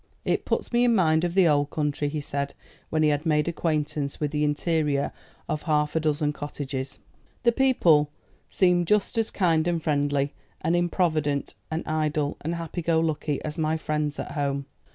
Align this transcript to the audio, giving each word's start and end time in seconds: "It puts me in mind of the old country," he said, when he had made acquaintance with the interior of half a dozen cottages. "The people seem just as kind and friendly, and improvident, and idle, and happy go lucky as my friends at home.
"It 0.25 0.45
puts 0.45 0.73
me 0.73 0.83
in 0.83 0.95
mind 0.95 1.23
of 1.23 1.35
the 1.35 1.47
old 1.47 1.69
country," 1.69 2.09
he 2.09 2.21
said, 2.21 2.55
when 2.89 3.03
he 3.03 3.09
had 3.09 3.23
made 3.23 3.47
acquaintance 3.47 4.19
with 4.19 4.31
the 4.31 4.43
interior 4.43 5.11
of 5.47 5.61
half 5.69 5.95
a 5.95 5.99
dozen 5.99 6.33
cottages. 6.33 6.97
"The 7.43 7.51
people 7.51 8.09
seem 8.49 8.85
just 8.85 9.15
as 9.19 9.29
kind 9.29 9.67
and 9.67 9.79
friendly, 9.79 10.33
and 10.61 10.75
improvident, 10.75 11.53
and 11.69 11.85
idle, 11.87 12.35
and 12.41 12.55
happy 12.55 12.81
go 12.81 12.99
lucky 12.99 13.45
as 13.45 13.59
my 13.59 13.77
friends 13.77 14.17
at 14.17 14.31
home. 14.31 14.65